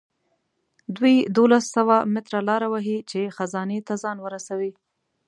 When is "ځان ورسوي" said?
4.03-4.71